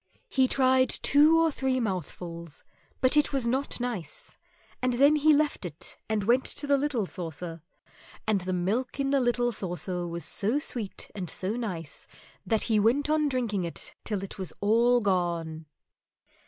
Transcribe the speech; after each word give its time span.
He 0.29 0.47
tried 0.47 0.89
two 0.89 1.39
or 1.39 1.51
three 1.51 1.79
mouthfuls, 1.79 2.63
but 3.01 3.15
it 3.15 3.31
was 3.31 3.45
not 3.47 3.79
nice, 3.79 4.35
and 4.81 4.93
then 4.93 5.15
he 5.17 5.31
left 5.31 5.63
it 5.63 5.95
and 6.09 6.23
went 6.23 6.45
to 6.45 6.65
the 6.65 6.75
little 6.79 7.05
saucer, 7.05 7.61
and 8.25 8.41
the 8.41 8.51
milk 8.51 8.99
in 8.99 9.11
the 9.11 9.19
little 9.21 9.51
saucer 9.51 10.07
was 10.07 10.25
so 10.25 10.57
sweet 10.57 11.11
and 11.13 11.29
so 11.29 11.55
nice 11.55 12.07
that 12.47 12.63
he 12.63 12.79
went 12.79 13.11
on 13.11 13.29
drinking 13.29 13.63
it 13.63 13.93
till 14.03 14.23
it 14.23 14.39
was 14.39 14.51
all 14.59 15.01
gone. 15.01 15.67